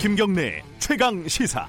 김경래 0.00 0.62
최강 0.78 1.28
시사. 1.28 1.68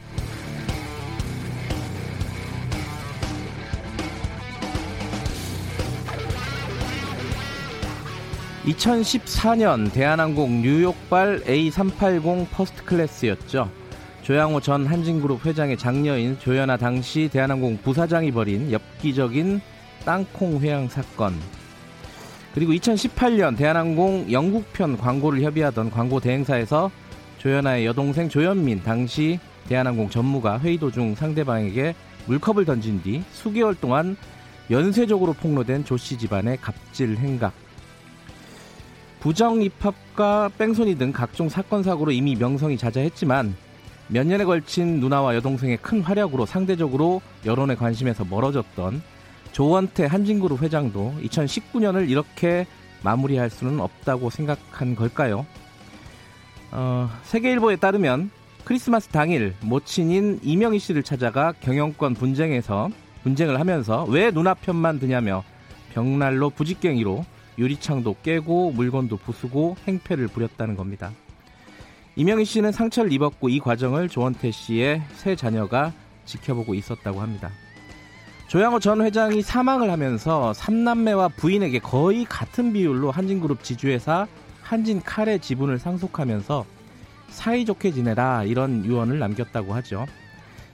(2014년) 8.63 9.91
대한항공 9.91 10.61
뉴욕발 10.61 11.41
A380 11.41 12.47
first 12.51 12.85
class였죠. 12.85 13.69
조양호 14.21 14.61
전 14.61 14.85
한진그룹 14.85 15.45
회장의 15.45 15.77
장녀인 15.77 16.39
조현아 16.39 16.77
당시 16.77 17.29
대한항공 17.29 17.79
부사장이 17.79 18.31
벌인 18.31 18.71
엽기적인 18.71 19.59
땅콩 20.05 20.61
회항 20.61 20.87
사건. 20.87 21.33
그리고 22.53 22.71
2018년 22.71 23.57
대한항공 23.57 24.31
영국편 24.31 24.95
광고를 24.95 25.41
협의하던 25.41 25.91
광고 25.91 26.21
대행사에서 26.21 26.91
조연아의 27.41 27.87
여동생 27.87 28.29
조연민 28.29 28.83
당시 28.83 29.39
대한항공 29.67 30.11
전무가 30.11 30.59
회의 30.59 30.77
도중 30.77 31.15
상대방에게 31.15 31.95
물컵을 32.27 32.65
던진 32.65 33.01
뒤 33.01 33.23
수개월 33.31 33.73
동안 33.73 34.15
연쇄적으로 34.69 35.33
폭로된 35.33 35.83
조씨 35.83 36.19
집안의 36.19 36.57
갑질 36.57 37.17
행각. 37.17 37.51
부정 39.21 39.63
입학과 39.63 40.51
뺑소니 40.55 40.99
등 40.99 41.11
각종 41.11 41.49
사건 41.49 41.81
사고로 41.81 42.11
이미 42.11 42.35
명성이 42.35 42.77
자자했지만 42.77 43.55
몇 44.07 44.27
년에 44.27 44.45
걸친 44.45 44.99
누나와 44.99 45.35
여동생의 45.35 45.77
큰 45.77 46.01
활약으로 46.01 46.45
상대적으로 46.45 47.23
여론의 47.43 47.75
관심에서 47.75 48.23
멀어졌던 48.23 49.01
조원태 49.51 50.05
한진그룹 50.05 50.61
회장도 50.61 51.15
2019년을 51.23 52.07
이렇게 52.07 52.67
마무리할 53.01 53.49
수는 53.49 53.79
없다고 53.79 54.29
생각한 54.29 54.95
걸까요? 54.95 55.47
어, 56.71 57.09
세계일보에 57.23 57.75
따르면 57.75 58.31
크리스마스 58.63 59.09
당일 59.09 59.53
모친인 59.61 60.39
이명희 60.43 60.79
씨를 60.79 61.03
찾아가 61.03 61.51
경영권 61.59 62.13
분쟁에서 62.13 62.89
분쟁을 63.23 63.59
하면서 63.59 64.05
왜 64.05 64.31
누나 64.31 64.53
편만 64.53 64.99
드냐며 64.99 65.43
벽난로 65.93 66.49
부직갱이로 66.51 67.25
유리창도 67.57 68.15
깨고 68.23 68.71
물건도 68.71 69.17
부수고 69.17 69.75
행패를 69.87 70.27
부렸다는 70.27 70.75
겁니다. 70.75 71.11
이명희 72.15 72.45
씨는 72.45 72.71
상처를 72.71 73.11
입었고 73.11 73.49
이 73.49 73.59
과정을 73.59 74.09
조원태 74.09 74.51
씨의 74.51 75.01
세 75.13 75.35
자녀가 75.35 75.91
지켜보고 76.25 76.73
있었다고 76.73 77.21
합니다. 77.21 77.51
조양호 78.47 78.79
전 78.79 79.01
회장이 79.01 79.41
사망을 79.41 79.89
하면서 79.89 80.53
삼남매와 80.53 81.29
부인에게 81.29 81.79
거의 81.79 82.25
같은 82.25 82.73
비율로 82.73 83.11
한진그룹 83.11 83.63
지주회사 83.63 84.27
한진 84.71 85.01
칼의 85.01 85.41
지분을 85.41 85.79
상속하면서 85.79 86.65
사이좋게 87.27 87.91
지내라 87.91 88.45
이런 88.45 88.85
유언을 88.85 89.19
남겼다고 89.19 89.73
하죠. 89.73 90.05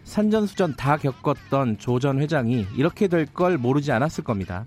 산전수전 0.04 0.76
다 0.76 0.98
겪었던 0.98 1.80
조 1.80 1.98
전 1.98 2.20
회장이 2.22 2.68
이렇게 2.76 3.08
될 3.08 3.26
걸 3.26 3.58
모르지 3.58 3.92
않았을 3.92 4.24
겁니다. 4.24 4.66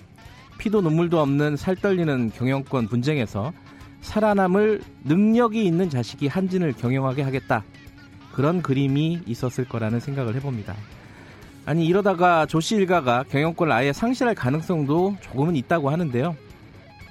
피도 0.59 0.81
눈물도 0.81 1.21
없는 1.21 1.57
살떨리는 1.57 2.33
경영권 2.33 2.89
분쟁에서 2.89 3.53
살아남을 4.01 4.83
능력이 5.05 5.65
있는 5.65 5.89
자식이 5.91 6.27
한진을 6.27 6.73
경영하게 6.73 7.23
하겠다. 7.23 7.63
그런 8.33 8.63
그림이 8.63 9.21
있었을 9.27 9.65
거라는 9.69 10.01
생각을 10.01 10.35
해봅니다. 10.35 10.75
아니 11.67 11.87
이러다가 11.87 12.47
조씨 12.47 12.75
일가가 12.75 13.27
경영권을 13.31 13.73
아예 13.73 13.93
상실할 13.93 14.35
가능성도 14.35 15.15
조금은 15.21 15.55
있다고 15.55 15.91
하는데요. 15.91 16.35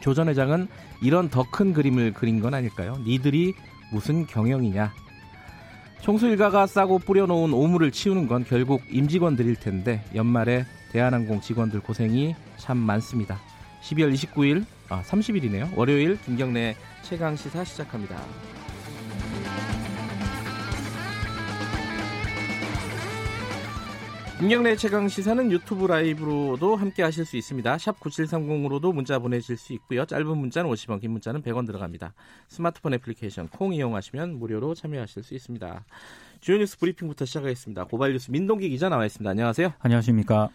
조 0.02 0.14
전 0.14 0.28
회장은 0.28 0.67
이런 1.02 1.30
더 1.30 1.44
큰 1.50 1.73
그림을 1.73 2.14
그린 2.14 2.42
건 2.42 2.53
아닐까요? 2.53 2.97
니들이 3.05 3.53
무슨 3.92 4.25
경영이냐? 4.28 4.93
총수 6.02 6.27
일가가 6.27 6.65
싸고 6.67 6.99
뿌려놓은 6.99 7.54
오물을 7.54 7.92
치우는 7.92 8.27
건 8.27 8.45
결국 8.48 8.82
임직원들일 8.89 9.55
텐데 9.58 10.04
연말에 10.15 10.65
대한항공 10.92 11.42
직원들 11.42 11.82
고생이 11.82 12.36
참 12.58 12.77
많습니다. 12.77 13.39
12월 13.82 14.14
29일, 14.14 14.65
아 14.89 15.02
30일이네요. 15.02 15.76
월요일 15.77 16.17
김경래 16.26 16.76
최강 17.04 17.36
시사 17.36 17.64
시작합니다. 17.64 18.17
김경래 24.39 24.77
최강 24.77 25.10
시사는 25.10 25.52
유튜브 25.52 25.86
라이브로도 25.86 26.77
함께 26.77 27.04
하실 27.04 27.26
수 27.26 27.36
있습니다. 27.36 27.77
샵 27.77 28.00
9730으로도 28.00 28.94
문자 28.94 29.20
보내실 29.20 29.58
수 29.58 29.73
있고요. 29.73 30.05
짧은 30.05 30.26
문자는 30.26 30.72
50원, 30.72 31.02
긴 31.02 31.11
문자는 31.11 31.42
100원 31.42 31.67
들어갑니다. 31.67 32.14
스마트폰 32.48 32.94
애플리케이션 32.94 33.50
콩 33.50 33.73
이용하시면 33.73 34.39
무료로 34.39 34.76
참여하실 34.76 35.23
수 35.23 35.33
있습니다. 35.33 35.83
주요 36.39 36.58
뉴스 36.58 36.80
브리핑부터 36.80 37.26
시작하겠습니다. 37.26 37.83
고발 37.83 38.14
뉴스 38.14 38.32
민동기 38.32 38.70
기자 38.70 38.88
나와 38.88 39.05
있습니다. 39.05 39.30
안녕하세요. 39.30 39.73
안녕하십니까. 39.77 40.48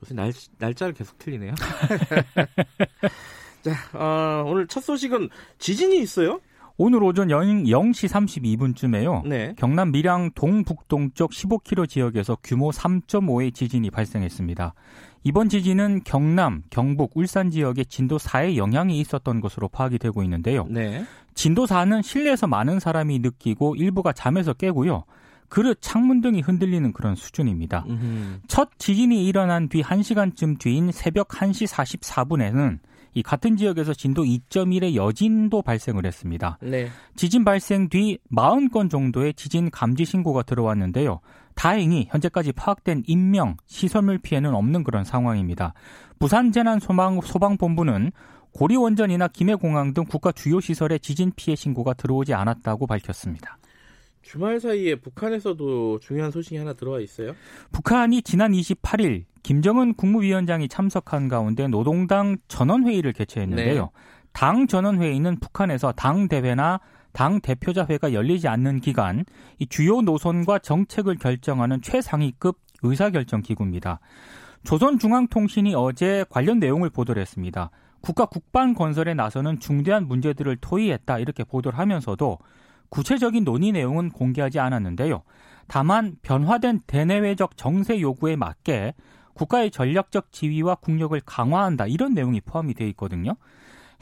요새 0.00 0.14
날, 0.14 0.32
날짜를 0.58 0.94
계속 0.94 1.18
틀리네요. 1.18 1.54
자, 3.62 3.98
어, 3.98 4.44
오늘 4.46 4.68
첫 4.68 4.80
소식은 4.80 5.28
지진이 5.58 5.98
있어요? 5.98 6.40
오늘 6.76 7.04
오전 7.04 7.30
0, 7.30 7.64
0시 7.64 8.08
32분쯤에요. 8.08 9.26
네. 9.26 9.54
경남 9.56 9.92
밀양 9.92 10.32
동북동쪽 10.34 11.30
15km 11.30 11.88
지역에서 11.88 12.36
규모 12.42 12.70
3.5의 12.70 13.54
지진이 13.54 13.90
발생했습니다. 13.90 14.74
이번 15.22 15.48
지진은 15.48 16.02
경남, 16.04 16.62
경북, 16.70 17.12
울산 17.14 17.50
지역에 17.50 17.84
진도 17.84 18.18
4의 18.18 18.56
영향이 18.56 18.98
있었던 18.98 19.40
것으로 19.40 19.68
파악이 19.68 19.98
되고 19.98 20.22
있는데요. 20.24 20.66
네. 20.68 21.04
진도 21.34 21.64
4는 21.64 22.02
실내에서 22.02 22.48
많은 22.48 22.80
사람이 22.80 23.20
느끼고 23.20 23.76
일부가 23.76 24.12
잠에서 24.12 24.52
깨고요. 24.52 25.04
그릇, 25.48 25.78
창문 25.80 26.20
등이 26.20 26.40
흔들리는 26.40 26.92
그런 26.92 27.14
수준입니다. 27.14 27.84
음흠. 27.88 28.40
첫 28.48 28.70
지진이 28.78 29.24
일어난 29.26 29.68
뒤 29.68 29.82
1시간쯤 29.82 30.58
뒤인 30.58 30.90
새벽 30.90 31.28
1시 31.28 31.68
44분에는 31.68 32.78
이 33.14 33.22
같은 33.22 33.56
지역에서 33.56 33.94
진도 33.94 34.22
2.1의 34.24 34.96
여진도 34.96 35.62
발생을 35.62 36.04
했습니다. 36.04 36.58
네. 36.60 36.88
지진 37.16 37.44
발생 37.44 37.88
뒤 37.88 38.18
40건 38.34 38.90
정도의 38.90 39.34
지진 39.34 39.70
감지 39.70 40.04
신고가 40.04 40.42
들어왔는데요. 40.42 41.20
다행히 41.54 42.08
현재까지 42.10 42.52
파악된 42.52 43.04
인명, 43.06 43.56
시설물 43.66 44.18
피해는 44.18 44.54
없는 44.54 44.82
그런 44.82 45.04
상황입니다. 45.04 45.72
부산 46.18 46.52
재난 46.52 46.80
소방 46.80 47.20
소방 47.20 47.56
본부는 47.56 48.10
고리 48.52 48.76
원전이나 48.76 49.28
김해공항 49.28 49.94
등 49.94 50.04
국가 50.04 50.30
주요 50.32 50.60
시설에 50.60 50.98
지진 50.98 51.32
피해 51.34 51.56
신고가 51.56 51.94
들어오지 51.94 52.34
않았다고 52.34 52.86
밝혔습니다. 52.86 53.58
주말 54.24 54.58
사이에 54.58 54.96
북한에서도 54.96 56.00
중요한 56.00 56.30
소식이 56.30 56.56
하나 56.56 56.72
들어와 56.72 57.00
있어요. 57.00 57.34
북한이 57.72 58.22
지난 58.22 58.52
28일 58.52 59.24
김정은 59.42 59.94
국무위원장이 59.94 60.68
참석한 60.68 61.28
가운데 61.28 61.68
노동당 61.68 62.38
전원회의를 62.48 63.12
개최했는데요. 63.12 63.82
네. 63.82 63.90
당 64.32 64.66
전원회의는 64.66 65.38
북한에서 65.38 65.92
당 65.92 66.28
대회나 66.28 66.80
당 67.12 67.40
대표자회가 67.40 68.12
열리지 68.12 68.48
않는 68.48 68.80
기간 68.80 69.24
이 69.58 69.66
주요 69.66 70.00
노선과 70.00 70.58
정책을 70.58 71.16
결정하는 71.16 71.80
최상위급 71.80 72.58
의사결정 72.82 73.42
기구입니다. 73.42 74.00
조선중앙통신이 74.64 75.74
어제 75.74 76.24
관련 76.28 76.58
내용을 76.58 76.90
보도를 76.90 77.20
했습니다. 77.20 77.70
국가 78.00 78.26
국방 78.26 78.74
건설에 78.74 79.14
나서는 79.14 79.60
중대한 79.60 80.08
문제들을 80.08 80.56
토의했다 80.56 81.18
이렇게 81.18 81.44
보도를 81.44 81.78
하면서도 81.78 82.38
구체적인 82.94 83.42
논의 83.42 83.72
내용은 83.72 84.08
공개하지 84.08 84.60
않았는데요. 84.60 85.24
다만 85.66 86.14
변화된 86.22 86.82
대내외적 86.86 87.56
정세 87.56 88.00
요구에 88.00 88.36
맞게 88.36 88.94
국가의 89.34 89.72
전략적 89.72 90.30
지위와 90.30 90.76
국력을 90.76 91.20
강화한다 91.26 91.88
이런 91.88 92.14
내용이 92.14 92.40
포함이 92.40 92.74
되어 92.74 92.86
있거든요. 92.88 93.34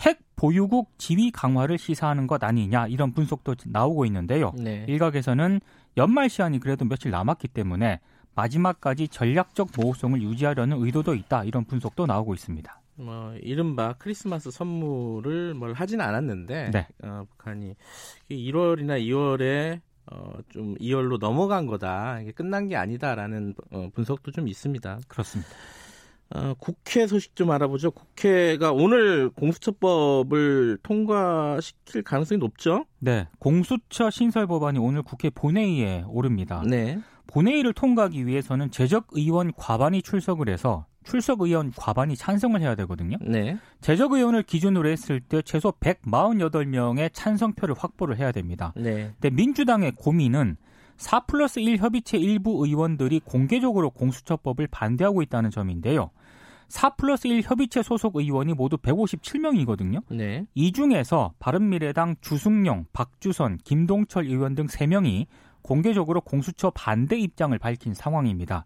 핵 0.01 0.19
보유국 0.37 0.91
지위 0.99 1.31
강화를 1.31 1.79
시사하는 1.79 2.27
것 2.27 2.45
아니냐 2.45 2.89
이런 2.89 3.13
분석도 3.13 3.55
나오고 3.65 4.05
있는데요. 4.07 4.53
네. 4.59 4.85
일각에서는 4.87 5.61
연말 5.97 6.29
시한이 6.29 6.59
그래도 6.61 6.85
며칠 6.85 7.11
남았기 7.11 7.49
때문에 7.49 7.99
마지막까지 8.35 9.09
전략적 9.09 9.71
모호성을 9.75 10.21
유지하려는 10.21 10.85
의도도 10.85 11.15
있다 11.15 11.45
이런 11.45 11.65
분석도 11.65 12.05
나오고 12.05 12.35
있습니다. 12.35 12.82
뭐 12.95 13.35
이른바 13.41 13.95
크리스마스 13.99 14.51
선물을 14.51 15.55
뭘 15.55 15.73
하진 15.73 16.01
않았는데 16.01 16.71
네. 16.73 16.89
어, 17.03 17.25
북한이 17.31 17.75
1월이나 18.31 19.01
2월에 19.03 19.81
어, 20.11 20.35
좀 20.51 20.75
2월로 20.77 21.19
넘어간 21.19 21.67
거다. 21.67 22.21
이게 22.21 22.33
끝난 22.33 22.69
게 22.69 22.77
아니다라는 22.77 23.55
어, 23.71 23.89
분석도 23.95 24.33
좀 24.33 24.49
있습니다. 24.49 25.01
그렇습니다. 25.09 25.51
어, 26.35 26.55
국회 26.59 27.07
소식 27.07 27.37
좀 27.37 27.51
알아보죠. 27.51 27.91
국회가 27.91 28.73
오늘 28.73 29.29
공수처법을 29.31 30.79
통과시킬 30.83 32.03
가능성이 32.03 32.39
높죠? 32.39 32.87
네, 32.99 33.29
공수처 33.39 34.11
신설 34.11 34.47
법안이 34.47 34.79
오늘 34.79 35.03
국회 35.03 35.29
본회의에 35.29 36.05
오릅니다. 36.09 36.63
네. 36.67 36.99
본회의를 37.27 37.73
통과하기 37.75 38.27
위해서는 38.27 38.71
재적 38.71 39.09
의원 39.13 39.53
과반이 39.55 40.03
출석을 40.03 40.49
해서 40.49 40.87
출석 41.05 41.41
의원 41.43 41.73
과반이 41.77 42.17
찬성을 42.17 42.61
해야 42.61 42.75
되거든요. 42.77 43.17
네. 43.21 43.57
재적 43.81 44.13
의원을 44.13 44.43
기준으로 44.43 44.89
했을 44.89 45.21
때 45.21 45.43
최소 45.43 45.73
148명의 45.73 47.11
찬성표를 47.13 47.75
확보를 47.79 48.19
해야 48.19 48.33
됩니다. 48.33 48.73
네. 48.77 49.13
근데 49.21 49.31
민주당의 49.31 49.93
고민은 49.97 50.57
4 50.97 51.21
플러스 51.21 51.59
1 51.59 51.79
협의체 51.79 52.19
일부 52.19 52.65
의원들이 52.65 53.21
공개적으로 53.25 53.91
공수처법을 53.91 54.69
반대하고 54.69 55.23
있다는 55.23 55.51
점인데요. 55.51 56.11
4 56.69 56.91
플러스 56.91 57.27
1 57.27 57.43
협의체 57.43 57.83
소속 57.83 58.17
의원이 58.17 58.55
모두 58.55 58.77
157명이거든요. 58.79 60.03
네. 60.11 60.47
이 60.55 60.73
중에서 60.73 61.35
바른미래당 61.39 62.17
주승용, 62.21 62.87
박주선, 62.93 63.59
김동철 63.65 64.27
의원 64.27 64.55
등 64.55 64.67
3명이 64.67 65.27
공개적으로 65.61 66.21
공수처 66.21 66.71
반대 66.71 67.19
입장을 67.19 67.57
밝힌 67.59 67.95
상황입니다. 67.95 68.65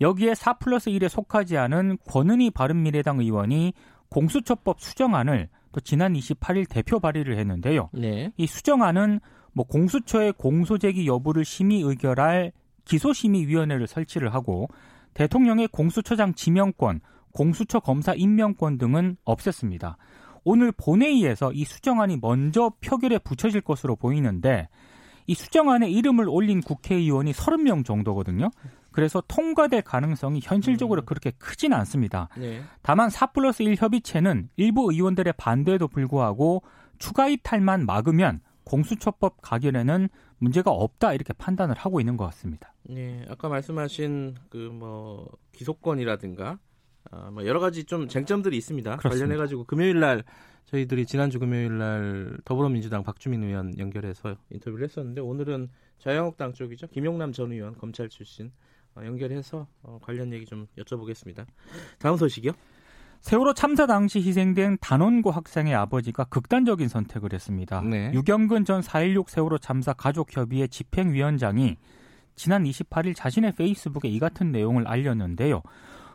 여기에 0.00 0.34
4 0.34 0.54
플러스 0.54 0.90
1에 0.90 1.08
속하지 1.08 1.56
않은 1.58 1.98
권은희 2.06 2.50
바른미래당 2.50 3.20
의원이 3.20 3.74
공수처법 4.08 4.80
수정안을 4.80 5.48
또 5.72 5.80
지난 5.80 6.14
28일 6.14 6.68
대표 6.68 6.98
발의를 6.98 7.38
했는데요. 7.38 7.90
네. 7.92 8.32
이 8.36 8.46
수정안은 8.46 9.20
뭐 9.52 9.66
공수처의 9.66 10.34
공소제기 10.34 11.06
여부를 11.06 11.44
심의 11.44 11.82
의결할 11.82 12.52
기소심의위원회를 12.84 13.86
설치를 13.86 14.34
하고 14.34 14.68
대통령의 15.14 15.68
공수처장 15.68 16.34
지명권, 16.34 17.00
공수처 17.32 17.80
검사 17.80 18.14
임명권 18.14 18.78
등은 18.78 19.16
없앴습니다. 19.24 19.96
오늘 20.44 20.72
본회의에서 20.72 21.52
이 21.52 21.64
수정안이 21.64 22.18
먼저 22.20 22.72
표결에 22.80 23.18
붙여질 23.18 23.60
것으로 23.60 23.96
보이는데 23.96 24.68
이 25.26 25.34
수정안에 25.34 25.90
이름을 25.90 26.28
올린 26.28 26.60
국회의원이 26.60 27.32
30명 27.32 27.84
정도거든요. 27.84 28.50
그래서 28.92 29.22
통과될 29.28 29.82
가능성이 29.82 30.40
현실적으로 30.42 31.02
그렇게 31.04 31.30
크진 31.38 31.72
않습니다. 31.72 32.28
네. 32.36 32.62
다만 32.82 33.10
4 33.10 33.26
플러스 33.26 33.62
1 33.62 33.76
협의체는 33.76 34.48
일부 34.56 34.92
의원들의 34.92 35.34
반대에도 35.36 35.88
불구하고 35.88 36.62
추가 36.98 37.28
이탈만 37.28 37.86
막으면 37.86 38.40
공수처법 38.64 39.42
가결에는 39.42 40.08
문제가 40.38 40.70
없다 40.70 41.14
이렇게 41.14 41.32
판단을 41.32 41.74
하고 41.76 42.00
있는 42.00 42.16
것 42.16 42.24
같습니다. 42.26 42.72
네. 42.84 43.24
아까 43.28 43.48
말씀하신 43.48 44.36
그 44.48 44.70
뭐 44.72 45.30
기소권이라든가 45.52 46.58
아, 47.10 47.30
뭐 47.30 47.44
여러 47.46 47.60
가지 47.60 47.84
좀 47.84 48.08
쟁점들이 48.08 48.56
있습니다. 48.56 48.96
그렇습니다. 48.96 49.24
관련해 49.26 49.36
가지고 49.38 49.64
금요일 49.64 50.00
날 50.00 50.22
저희들이 50.66 51.06
지난주 51.06 51.38
금요일 51.38 51.78
날 51.78 52.38
더불어민주당 52.44 53.02
박주민 53.02 53.42
의원 53.42 53.76
연결해서 53.78 54.36
인터뷰를 54.50 54.84
했었는데 54.84 55.20
오늘은 55.20 55.68
자유한국당 55.98 56.52
쪽이죠. 56.52 56.86
김용남 56.88 57.32
전 57.32 57.52
의원 57.52 57.76
검찰 57.76 58.08
출신 58.08 58.46
어, 58.46 58.50
연결해서 59.04 59.66
어, 59.82 59.98
관련 60.02 60.32
얘기 60.32 60.46
좀 60.46 60.66
여쭤보겠습니다. 60.78 61.46
다음 61.98 62.16
소식이요. 62.16 62.52
세월호 63.20 63.52
참사 63.52 63.86
당시 63.86 64.20
희생된 64.20 64.78
단원고 64.80 65.30
학생의 65.30 65.74
아버지가 65.74 66.24
극단적인 66.24 66.88
선택을 66.88 67.32
했습니다. 67.34 67.82
네. 67.82 68.10
유경근 68.14 68.64
전 68.64 68.80
4.16 68.80 69.28
세월호 69.28 69.58
참사 69.58 69.92
가족협의회 69.92 70.68
집행위원장이 70.68 71.76
지난 72.34 72.64
28일 72.64 73.14
자신의 73.14 73.52
페이스북에 73.52 74.08
이 74.08 74.18
같은 74.18 74.50
내용을 74.52 74.88
알렸는데요. 74.88 75.62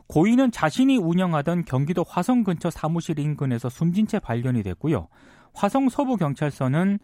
고인은 0.08 0.52
자신이 0.52 0.98
운영하던 0.98 1.66
경기도 1.66 2.04
화성 2.08 2.44
근처 2.44 2.70
사무실 2.70 3.20
인근에서 3.20 3.70
숨진 3.70 4.08
채 4.08 4.20
발견이 4.20 4.64
됐고요. 4.64 5.08
화성 5.54 5.90
서부 5.90 6.18
경찰서는 6.18 7.00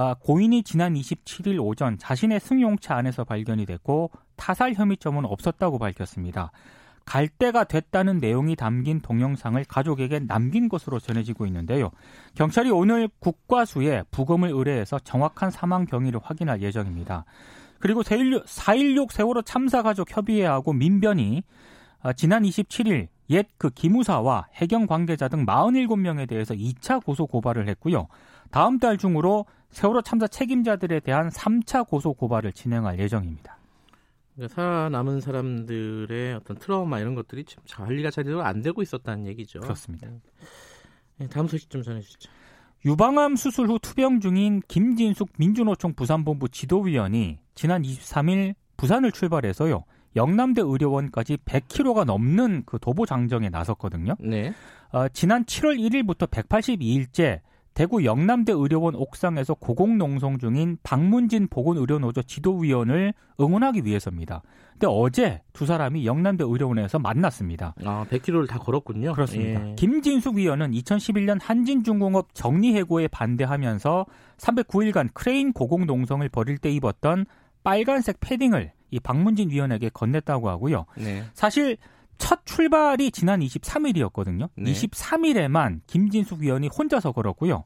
아, 0.00 0.14
고인이 0.14 0.62
지난 0.62 0.94
27일 0.94 1.60
오전 1.60 1.98
자신의 1.98 2.38
승용차 2.38 2.94
안에서 2.94 3.24
발견이 3.24 3.66
됐고 3.66 4.12
타살 4.36 4.74
혐의점은 4.74 5.24
없었다고 5.24 5.80
밝혔습니다. 5.80 6.52
갈 7.04 7.26
때가 7.26 7.64
됐다는 7.64 8.18
내용이 8.18 8.54
담긴 8.54 9.00
동영상을 9.00 9.64
가족에게 9.64 10.20
남긴 10.20 10.68
것으로 10.68 11.00
전해지고 11.00 11.46
있는데요. 11.46 11.90
경찰이 12.36 12.70
오늘 12.70 13.08
국과수에 13.18 14.04
부검을 14.12 14.50
의뢰해서 14.50 15.00
정확한 15.00 15.50
사망 15.50 15.84
경위를 15.84 16.20
확인할 16.22 16.62
예정입니다. 16.62 17.24
그리고 17.80 18.04
4.16 18.04 19.10
세월호 19.10 19.42
참사 19.42 19.82
가족 19.82 20.16
협의회하고 20.16 20.74
민변이 20.74 21.42
아, 22.02 22.12
지난 22.12 22.44
27일 22.44 23.08
옛 23.30 23.48
그 23.58 23.70
기무사와 23.70 24.46
해경 24.54 24.86
관계자 24.86 25.28
등 25.28 25.44
47명에 25.44 26.28
대해서 26.28 26.54
2차 26.54 27.04
고소 27.04 27.26
고발을 27.26 27.68
했고요. 27.68 28.06
다음 28.50 28.78
달 28.78 28.96
중으로 28.96 29.46
세월호 29.70 30.02
참사 30.02 30.26
책임자들에 30.26 31.00
대한 31.00 31.28
3차 31.28 31.86
고소 31.86 32.14
고발을 32.14 32.52
진행할 32.52 32.98
예정입니다. 32.98 33.58
그러니까 34.34 34.54
살아남은 34.54 35.20
사람들의 35.20 36.34
어떤 36.34 36.56
트라우마 36.58 37.00
이런 37.00 37.14
것들이 37.14 37.44
좀 37.44 37.62
관리가 37.68 38.10
제대로 38.10 38.42
안 38.42 38.62
되고 38.62 38.80
있었다는 38.82 39.26
얘기죠. 39.26 39.60
그렇습니다. 39.60 40.08
네, 41.16 41.26
다음 41.28 41.48
소식 41.48 41.68
좀 41.68 41.82
전해주시죠. 41.82 42.30
유방암 42.84 43.34
수술 43.34 43.68
후 43.68 43.78
투병 43.80 44.20
중인 44.20 44.62
김진숙 44.68 45.30
민주노총 45.36 45.94
부산본부 45.94 46.48
지도위원이 46.48 47.38
지난 47.56 47.82
23일 47.82 48.54
부산을 48.76 49.10
출발해서요. 49.10 49.84
영남대 50.14 50.62
의료원까지 50.62 51.38
100km가 51.38 52.04
넘는 52.04 52.62
그 52.64 52.78
도보 52.78 53.06
장정에 53.06 53.48
나섰거든요. 53.48 54.14
네. 54.20 54.54
어, 54.92 55.08
지난 55.08 55.44
7월 55.44 55.78
1일부터 55.78 56.30
182일째 56.30 57.40
대구 57.78 58.04
영남대 58.04 58.50
의료원 58.50 58.96
옥상에서 58.96 59.54
고공농성 59.54 60.38
중인 60.38 60.78
박문진 60.82 61.46
보건의료노조 61.46 62.24
지도위원을 62.24 63.14
응원하기 63.38 63.84
위해서입니다. 63.84 64.42
근데 64.72 64.88
어제 64.90 65.42
두 65.52 65.64
사람이 65.64 66.04
영남대 66.04 66.42
의료원에서 66.42 66.98
만났습니다. 66.98 67.76
아, 67.84 68.04
100km를 68.10 68.48
다 68.48 68.58
걸었군요. 68.58 69.12
그렇습니다. 69.12 69.64
예. 69.64 69.74
김진숙 69.76 70.34
위원은 70.34 70.72
2011년 70.72 71.38
한진중공업 71.40 72.34
정리해고에 72.34 73.06
반대하면서 73.06 74.06
309일간 74.38 75.10
크레인 75.14 75.52
고공농성을 75.52 76.28
벌일 76.30 76.58
때 76.58 76.72
입었던 76.72 77.26
빨간색 77.62 78.18
패딩을 78.18 78.72
이 78.90 78.98
박문진 78.98 79.50
위원에게 79.50 79.90
건넸다고 79.90 80.46
하고요. 80.46 80.84
네. 80.96 81.22
사실 81.32 81.76
첫 82.18 82.44
출발이 82.44 83.10
지난 83.10 83.40
23일이었거든요. 83.40 84.48
네. 84.56 84.72
23일에만 84.72 85.80
김진숙 85.86 86.40
위원이 86.40 86.68
혼자서 86.68 87.12
걸었고요. 87.12 87.64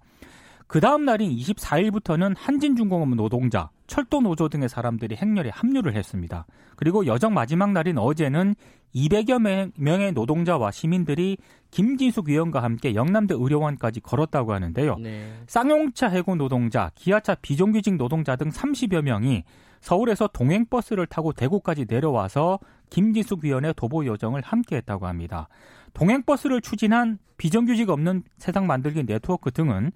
그 0.66 0.81
다음 0.81 1.04
날인 1.04 1.31
24일부터는 1.37 2.34
한진중공업 2.38 3.14
노동자, 3.14 3.70
철도 3.87 4.22
노조 4.22 4.49
등의 4.49 4.70
사람들이 4.70 5.16
행렬에 5.16 5.50
합류를 5.50 5.94
했습니다. 5.94 6.46
그리고 6.76 7.04
여정 7.04 7.34
마지막 7.34 7.72
날인 7.72 7.99
어제는 7.99 8.54
200여 8.94 9.72
명의 9.76 10.12
노동자와 10.12 10.70
시민들이 10.70 11.37
김진숙 11.70 12.28
위원과 12.28 12.62
함께 12.62 12.94
영남대 12.94 13.34
의료원까지 13.34 14.00
걸었다고 14.00 14.55
하는데요. 14.55 14.96
네. 14.96 15.34
쌍용차 15.46 16.08
해고 16.08 16.36
노동자, 16.36 16.91
기아차 16.94 17.34
비정규직 17.34 17.96
노동자 17.96 18.36
등 18.36 18.48
30여 18.48 19.03
명이 19.03 19.44
서울에서 19.82 20.29
동행버스를 20.29 21.06
타고 21.06 21.32
대구까지 21.32 21.86
내려와서 21.89 22.58
김지숙 22.89 23.44
위원의 23.44 23.74
도보 23.77 24.06
여정을 24.06 24.41
함께 24.43 24.77
했다고 24.77 25.06
합니다. 25.06 25.48
동행버스를 25.93 26.60
추진한 26.62 27.19
비정규직 27.36 27.91
없는 27.91 28.22
세상 28.39 28.67
만들기 28.67 29.05
네트워크 29.05 29.51
등은 29.51 29.91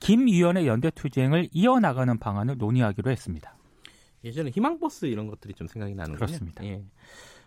김 0.00 0.26
위원의 0.26 0.66
연대 0.66 0.90
투쟁을 0.90 1.48
이어나가는 1.52 2.18
방안을 2.18 2.58
논의하기로 2.58 3.10
했습니다. 3.10 3.56
예전에 4.24 4.50
희망버스 4.50 5.06
이런 5.06 5.28
것들이 5.28 5.54
좀 5.54 5.66
생각이 5.66 5.94
나는군요. 5.94 6.26
그렇습니다. 6.26 6.64
예. 6.64 6.82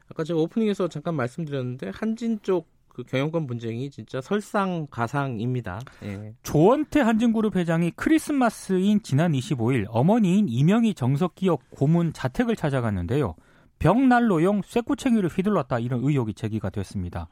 아까 0.10 0.24
제가 0.24 0.40
오프닝에서 0.40 0.88
잠깐 0.88 1.16
말씀드렸는데 1.16 1.92
한진 1.94 2.40
쪽 2.42 2.70
그 2.94 3.04
경영권 3.04 3.48
분쟁이 3.48 3.90
진짜 3.90 4.20
설상가상입니다. 4.22 5.80
예. 6.04 6.34
조원태 6.44 7.00
한진그룹 7.00 7.56
회장이 7.56 7.92
크리스마스인 7.92 9.02
지난 9.02 9.32
25일 9.32 9.86
어머니인 9.90 10.48
이명희 10.50 10.94
정석기업 10.94 11.62
고문 11.72 12.14
자택을 12.14 12.56
찾아갔는데요. 12.56 13.36
벽난로용 13.80 14.62
쇠꼬챙이를 14.64 15.30
휘둘렀다 15.30 15.80
이런 15.80 16.04
의혹이 16.04 16.34
제기가 16.34 16.70
됐습니다. 16.70 17.28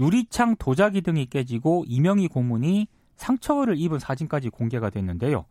유리창 0.00 0.56
도자기 0.56 1.02
등이 1.02 1.26
깨지고 1.26 1.84
이명희 1.86 2.28
고문이 2.28 2.88
상처를 3.16 3.78
입은 3.78 3.98
사진까지 3.98 4.48
공개가 4.48 4.90
됐는데요. 4.90 5.44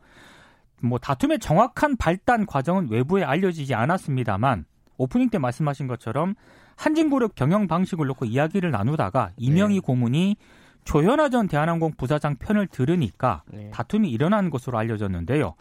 뭐 0.81 0.97
다툼의 0.97 1.39
정확한 1.39 1.95
발단 1.95 2.45
과정은 2.45 2.89
외부에 2.89 3.23
알려지지 3.23 3.73
않았습니다만 3.73 4.65
오프닝 4.97 5.29
때 5.29 5.37
말씀하신 5.37 5.87
것처럼 5.87 6.35
한진그룹 6.75 7.35
경영 7.35 7.67
방식을 7.67 8.07
놓고 8.07 8.25
이야기를 8.25 8.71
나누다가 8.71 9.31
이명희 9.37 9.75
네. 9.75 9.79
고문이 9.79 10.37
조현아 10.83 11.29
전 11.29 11.47
대한항공 11.47 11.93
부사장 11.97 12.35
편을 12.35 12.67
들으니까 12.67 13.43
네. 13.51 13.69
다툼이 13.71 14.09
일어난 14.09 14.49
것으로 14.49 14.77
알려졌는데요. 14.77 15.55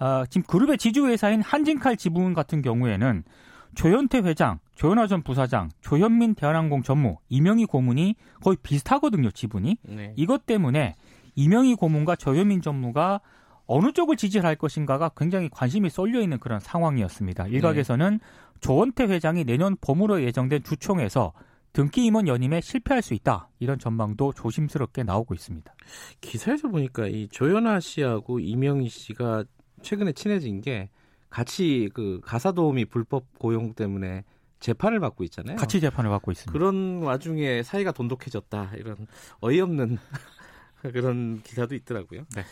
어, 0.00 0.24
지금 0.28 0.46
그룹의 0.46 0.78
지주회사인 0.78 1.42
한진칼 1.42 1.96
지분 1.96 2.34
같은 2.34 2.62
경우에는 2.62 3.22
조현태 3.74 4.18
회장, 4.20 4.58
조현아 4.74 5.06
전 5.06 5.22
부사장, 5.22 5.68
조현민 5.80 6.34
대한항공 6.34 6.82
전무, 6.82 7.16
이명희 7.28 7.66
고문이 7.66 8.14
거의 8.40 8.56
비슷하거든요, 8.62 9.30
지분이. 9.30 9.78
네. 9.82 10.12
이것 10.16 10.46
때문에 10.46 10.94
이명희 11.34 11.74
고문과 11.74 12.16
조현민 12.16 12.62
전무가 12.62 13.20
어느 13.66 13.92
쪽을 13.92 14.16
지지를 14.16 14.46
할 14.46 14.56
것인가가 14.56 15.10
굉장히 15.16 15.48
관심이 15.50 15.88
쏠려 15.90 16.20
있는 16.20 16.38
그런 16.38 16.60
상황이었습니다. 16.60 17.48
일각에서는 17.48 18.20
조원태 18.60 19.04
회장이 19.04 19.44
내년 19.44 19.76
봄으로 19.80 20.22
예정된 20.22 20.62
주총에서 20.62 21.32
등기 21.72 22.04
임원 22.04 22.28
연임에 22.28 22.60
실패할 22.60 23.02
수 23.02 23.14
있다. 23.14 23.48
이런 23.58 23.78
전망도 23.78 24.32
조심스럽게 24.34 25.02
나오고 25.02 25.34
있습니다. 25.34 25.74
기사에서 26.20 26.68
보니까 26.68 27.08
이 27.08 27.28
조연아 27.28 27.80
씨하고 27.80 28.38
이명희 28.38 28.88
씨가 28.88 29.44
최근에 29.82 30.12
친해진 30.12 30.60
게 30.60 30.88
같이 31.30 31.90
그 31.92 32.20
가사 32.24 32.52
도우미 32.52 32.84
불법 32.84 33.24
고용 33.38 33.74
때문에 33.74 34.22
재판을 34.60 35.00
받고 35.00 35.24
있잖아요. 35.24 35.56
같이 35.56 35.80
재판을 35.80 36.10
받고 36.10 36.30
있습니다. 36.30 36.52
그런 36.52 37.02
와중에 37.02 37.62
사이가 37.64 37.90
돈독해졌다 37.90 38.72
이런 38.76 39.08
어이없는 39.40 39.98
그런 40.92 41.42
기사도 41.42 41.74
있더라고요. 41.74 42.24
네. 42.36 42.44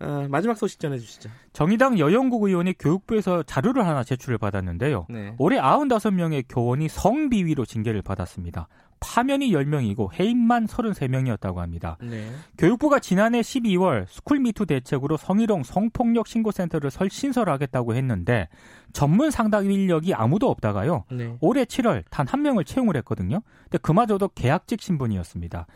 아, 0.00 0.26
마지막 0.30 0.56
소식 0.56 0.80
전해주시죠. 0.80 1.28
정의당 1.52 1.98
여영국 1.98 2.42
의원이 2.44 2.74
교육부에서 2.78 3.42
자료를 3.42 3.86
하나 3.86 4.02
제출을 4.02 4.38
받았는데요. 4.38 5.06
네. 5.10 5.34
올해 5.38 5.58
95명의 5.60 6.44
교원이 6.48 6.88
성비위로 6.88 7.64
징계를 7.66 8.02
받았습니다. 8.02 8.68
파면이 9.02 9.50
10명이고 9.52 10.12
해임만 10.12 10.66
33명이었다고 10.66 11.56
합니다. 11.56 11.96
네. 12.02 12.30
교육부가 12.58 12.98
지난해 12.98 13.40
12월 13.40 14.04
스쿨미투 14.08 14.66
대책으로 14.66 15.16
성희롱 15.16 15.62
성폭력 15.62 16.26
신고센터를 16.26 16.90
설 16.90 17.08
신설하겠다고 17.08 17.94
했는데 17.94 18.48
전문 18.92 19.30
상담 19.30 19.70
인력이 19.70 20.12
아무도 20.12 20.50
없다가요. 20.50 21.04
네. 21.12 21.34
올해 21.40 21.64
7월 21.64 22.04
단 22.10 22.26
한 22.30 22.42
명을 22.42 22.64
채용을 22.64 22.94
했거든요. 22.98 23.40
근데 23.64 23.78
그마저도 23.78 24.28
계약직 24.34 24.80
신분이었습니다. 24.82 25.66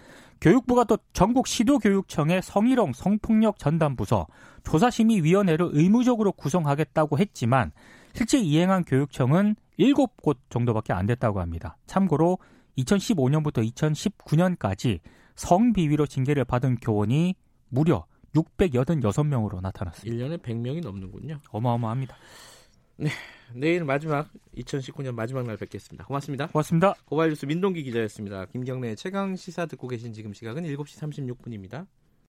교육부가 0.44 0.84
또 0.84 0.98
전국 1.14 1.46
시도교육청의 1.46 2.42
성희롱 2.42 2.92
성폭력 2.92 3.58
전담부서 3.58 4.26
조사심의위원회를 4.64 5.70
의무적으로 5.72 6.32
구성하겠다고 6.32 7.18
했지만 7.18 7.72
실제 8.12 8.38
이행한 8.38 8.84
교육청은 8.84 9.56
7곳 9.78 10.36
정도밖에 10.50 10.92
안 10.92 11.06
됐다고 11.06 11.40
합니다. 11.40 11.78
참고로 11.86 12.36
2015년부터 12.76 13.66
2019년까지 13.72 15.00
성비위로 15.34 16.06
징계를 16.06 16.44
받은 16.44 16.76
교원이 16.76 17.36
무려 17.70 18.04
686명으로 18.34 19.62
나타났습니다. 19.62 20.26
1년에 20.26 20.42
100명이 20.42 20.82
넘는군요. 20.82 21.38
어마어마합니다. 21.52 22.16
내일 23.54 23.84
마지막 23.84 24.30
2019년 24.56 25.14
마지막 25.14 25.44
날 25.44 25.56
뵙겠습니다. 25.56 26.04
고맙습니다. 26.04 26.48
고맙습니다. 26.48 26.94
고발뉴스 27.04 27.46
민동기 27.46 27.82
기자였습니다. 27.82 28.46
김경래 28.46 28.94
최강 28.94 29.36
시사 29.36 29.66
듣고 29.66 29.88
계신 29.88 30.12
지금 30.12 30.32
시각은 30.32 30.64
7시 30.64 31.36
36분입니다. 31.36 31.86